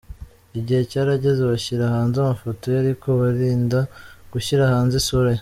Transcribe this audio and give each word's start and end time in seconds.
Igihe 0.59 0.81
cyarageze 0.91 1.41
bashyira 1.51 1.83
hanze 1.93 2.15
amafoto 2.19 2.63
ye 2.73 2.77
ariko 2.83 3.07
birinda 3.21 3.79
gushyira 4.33 4.63
hanze 4.73 4.95
isura 5.01 5.29
ye. 5.35 5.39